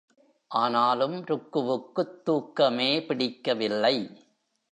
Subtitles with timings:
[0.51, 3.95] ஆனாலும் ருக்குவுக்குத் தூக்கமே பிடிக்கவில்லை.